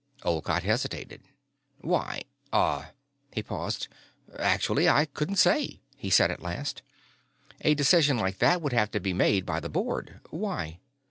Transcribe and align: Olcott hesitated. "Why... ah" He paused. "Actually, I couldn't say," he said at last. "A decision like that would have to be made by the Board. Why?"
Olcott 0.23 0.63
hesitated. 0.63 1.21
"Why... 1.81 2.23
ah" 2.51 2.93
He 3.35 3.43
paused. 3.43 3.87
"Actually, 4.39 4.89
I 4.89 5.05
couldn't 5.05 5.35
say," 5.35 5.79
he 5.95 6.09
said 6.09 6.31
at 6.31 6.41
last. 6.41 6.81
"A 7.61 7.75
decision 7.75 8.17
like 8.17 8.39
that 8.39 8.63
would 8.63 8.73
have 8.73 8.89
to 8.93 8.99
be 8.99 9.13
made 9.13 9.45
by 9.45 9.59
the 9.59 9.69
Board. 9.69 10.19
Why?" 10.31 10.79